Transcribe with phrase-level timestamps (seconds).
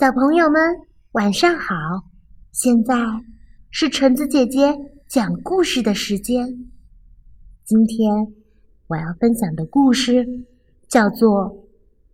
[0.00, 0.62] 小朋友们，
[1.12, 1.74] 晚上好！
[2.52, 2.94] 现在
[3.70, 4.74] 是橙子姐姐
[5.06, 6.46] 讲故事的时间。
[7.66, 8.10] 今天
[8.86, 10.26] 我要分享的故事
[10.88, 11.50] 叫做《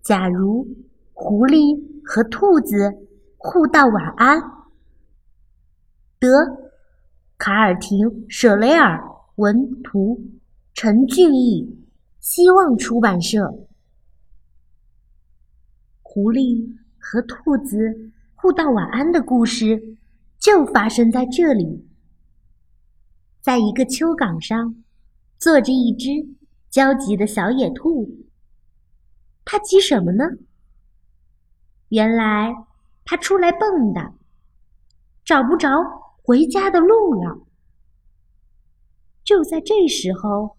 [0.00, 0.64] 假如
[1.12, 2.76] 狐狸和兔子
[3.36, 4.38] 互道晚安》。
[6.20, 6.28] 德·
[7.36, 9.02] 卡尔廷·舍雷尔
[9.34, 10.20] 文图，
[10.72, 11.84] 陈俊义，
[12.20, 13.52] 希望出版社。
[16.02, 16.80] 狐狸。
[17.02, 19.98] 和兔子互道晚安的故事，
[20.38, 21.84] 就发生在这里。
[23.40, 24.76] 在一个丘岗上，
[25.36, 26.08] 坐着一只
[26.70, 28.08] 焦急的小野兔。
[29.44, 30.24] 它急什么呢？
[31.88, 32.54] 原来
[33.04, 34.12] 它出来蹦跶，
[35.24, 35.68] 找不着
[36.22, 37.44] 回家的路了。
[39.24, 40.56] 就在这时候，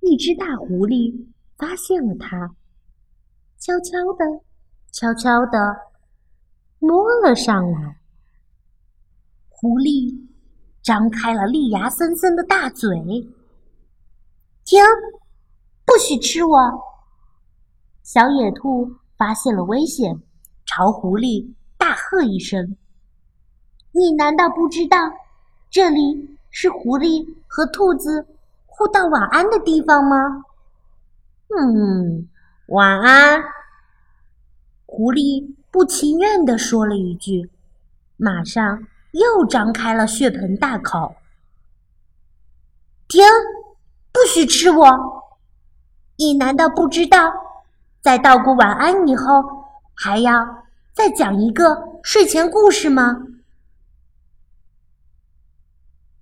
[0.00, 1.26] 一只大狐狸
[1.56, 2.54] 发现了它，
[3.58, 4.44] 悄悄的。
[4.92, 5.74] 悄悄地
[6.78, 7.96] 摸了上来，
[9.48, 10.28] 狐狸
[10.82, 12.90] 张开了利牙森森的大嘴。
[14.66, 14.78] 停！
[15.86, 16.58] 不许吃我！
[18.02, 20.20] 小野兔发现了危险，
[20.66, 22.76] 朝狐狸大喝一声
[23.92, 24.98] ：“你难道不知道
[25.70, 28.26] 这里是狐狸和兔子
[28.66, 30.44] 互道晚安的地方吗
[31.56, 32.28] ？”“嗯，
[32.66, 33.42] 晚安。”
[34.94, 37.50] 狐狸不情愿地说了一句，
[38.18, 41.14] 马上又张开了血盆大口。
[43.08, 43.24] 停！
[44.12, 44.86] 不许吃我！
[46.18, 47.32] 你难道不知道，
[48.02, 53.16] 在道过晚安以后，还要再讲一个睡前故事吗？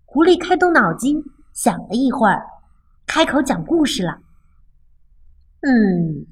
[0.04, 2.46] 狐狸开动脑筋想了一会儿，
[3.04, 4.20] 开口讲故事了。
[5.62, 6.24] 嗯。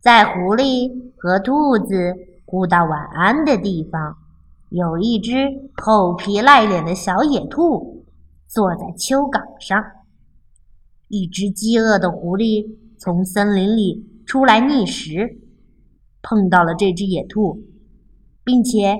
[0.00, 4.16] 在狐狸和兔子互道晚安的地方，
[4.68, 5.48] 有一只
[5.82, 8.04] 厚皮赖脸的小野兔
[8.46, 9.84] 坐在丘岗上。
[11.08, 15.38] 一只饥饿的狐狸从森林里出来觅食，
[16.22, 17.60] 碰到了这只野兔，
[18.44, 18.96] 并且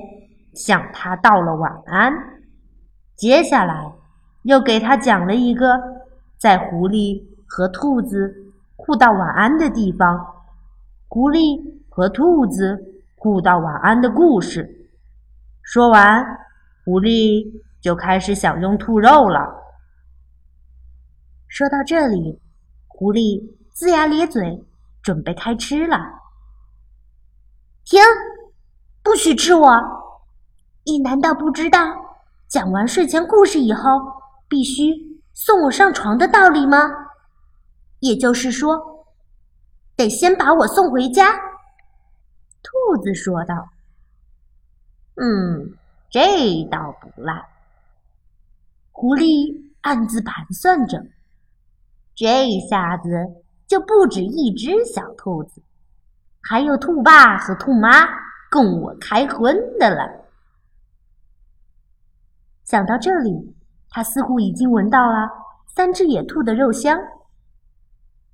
[0.55, 2.13] 向它道了晚安。
[3.17, 3.93] 接下来
[4.43, 5.81] 又给它讲了一个
[6.39, 10.36] 在狐狸和兔子互道晚安的地方。
[11.17, 12.79] 狐狸和兔子
[13.17, 14.91] 互道晚安的故事。
[15.63, 16.23] 说完，
[16.85, 19.41] 狐狸就开始享用兔肉了。
[21.49, 22.39] 说到这里，
[22.87, 23.43] 狐狸
[23.75, 24.63] 龇牙咧嘴，
[25.03, 25.97] 准备开吃了。
[27.87, 27.99] 停！
[29.03, 29.71] 不许吃我！
[30.85, 31.79] 你难道不知道，
[32.47, 33.91] 讲完睡前故事以后，
[34.49, 34.93] 必须
[35.33, 36.91] 送我上床的道理吗？
[38.01, 38.96] 也就是说。
[39.97, 41.33] 得先把我送回家，
[42.63, 43.71] 兔子说道。
[45.17, 45.75] “嗯，
[46.11, 47.49] 这倒不赖。”
[48.93, 51.07] 狐狸暗自盘算着
[52.15, 53.11] ，“这下子
[53.67, 55.63] 就不止一只小兔子，
[56.43, 58.07] 还有兔爸和兔妈
[58.51, 60.27] 供我开荤的了。”
[62.65, 63.55] 想到这里，
[63.89, 65.31] 他似乎已经闻到了
[65.75, 66.99] 三只野兔的肉香。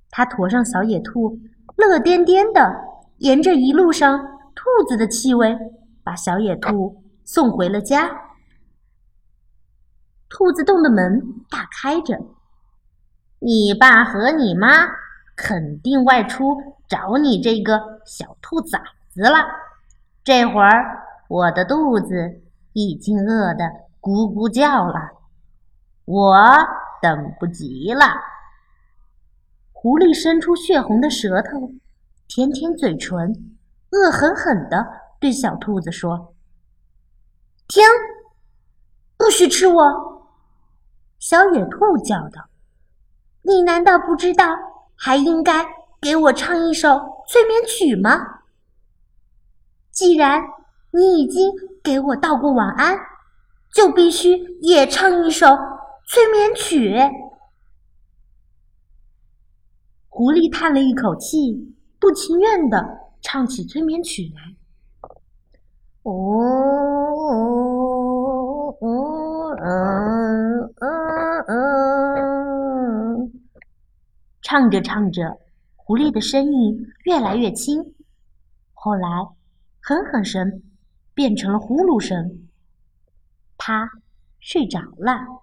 [0.09, 1.39] 他驮上小野兔。
[1.75, 2.73] 乐颠颠的，
[3.17, 4.19] 沿着一路上
[4.55, 5.57] 兔子的气味，
[6.03, 8.09] 把小野兔送回了家。
[10.29, 12.17] 兔子洞的门大开着，
[13.39, 14.87] 你爸和你妈
[15.35, 16.55] 肯定外出
[16.87, 19.45] 找你这个小兔崽子了。
[20.23, 22.41] 这会儿我的肚子
[22.73, 23.65] 已经饿得
[23.99, 25.11] 咕咕叫了，
[26.05, 26.35] 我
[27.01, 28.05] 等不及了。
[29.83, 31.73] 狐狸伸出血红的舌头，
[32.29, 33.19] 舔舔嘴唇，
[33.91, 34.87] 恶狠狠地
[35.19, 36.33] 对小兔子说
[37.67, 37.83] ：“停！
[39.17, 39.83] 不许吃我！”
[41.19, 42.45] 小野兔叫道
[43.43, 44.55] ：“你难道不知道
[44.95, 45.65] 还应该
[45.99, 48.39] 给我唱一首催眠曲吗？
[49.91, 50.41] 既然
[50.91, 51.51] 你已经
[51.83, 52.97] 给我道过晚安，
[53.73, 55.45] 就必须也唱一首
[56.07, 56.97] 催眠曲。”
[60.15, 64.55] 狐狸叹了一口气，不情愿地唱起催眠曲来。
[66.03, 66.11] 呜
[67.17, 73.33] 呜呜嗯嗯嗯，
[74.43, 75.39] 唱着唱着，
[75.75, 77.95] 狐狸的声音越来越轻，
[78.73, 79.07] 后来
[79.81, 80.61] 哼哼声
[81.15, 82.47] 变成了呼噜声。
[83.57, 83.89] 它
[84.39, 85.41] 睡着了。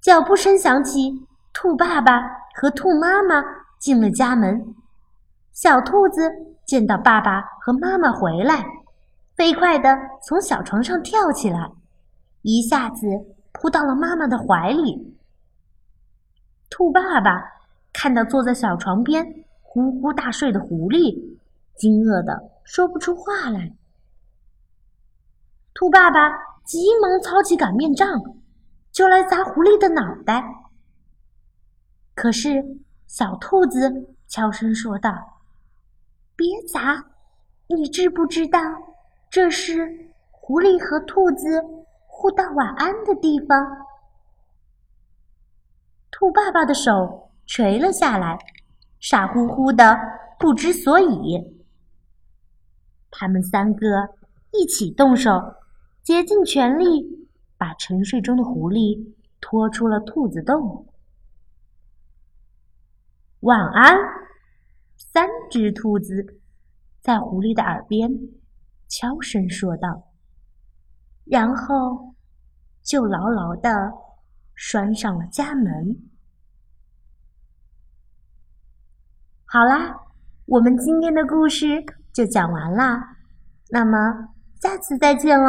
[0.00, 2.47] 脚步声响起，兔爸爸。
[2.60, 3.40] 和兔妈妈
[3.78, 4.74] 进了家门，
[5.52, 6.28] 小兔子
[6.66, 8.66] 见到爸爸和妈妈回来，
[9.36, 9.96] 飞快地
[10.26, 11.70] 从小床上跳起来，
[12.42, 13.06] 一下子
[13.52, 15.16] 扑到了妈妈的怀里。
[16.68, 17.40] 兔爸爸
[17.92, 19.24] 看到坐在小床边
[19.62, 21.38] 呼呼大睡的狐狸，
[21.76, 23.72] 惊愕的说不出话来。
[25.74, 26.28] 兔爸爸
[26.64, 28.20] 急忙操起擀面杖，
[28.90, 30.42] 就来砸狐狸的脑袋。
[32.18, 32.64] 可是
[33.06, 35.12] 小兔子悄声说道
[36.34, 37.06] ：“别砸，
[37.68, 38.58] 你知不知道？”
[39.30, 41.62] 这是狐狸和兔子
[42.08, 43.64] 互道晚安的地方。
[46.10, 48.36] 兔爸爸的手垂了下来，
[48.98, 49.96] 傻乎乎的
[50.40, 51.62] 不知所以。
[53.12, 53.86] 他们三个
[54.50, 55.30] 一起动手，
[56.02, 60.84] 竭尽全力把沉睡中的狐狸拖出了兔子洞。
[63.40, 63.96] 晚安，
[64.96, 66.40] 三只兔子
[67.00, 68.10] 在狐狸的耳边。
[68.88, 70.10] 悄声说道，
[71.24, 72.14] 然后
[72.82, 73.92] 就牢牢的
[74.54, 75.94] 拴上了家门。
[79.44, 79.94] 好啦，
[80.46, 83.16] 我们今天的故事就讲完啦，
[83.70, 84.30] 那么
[84.60, 85.44] 下次再见喽。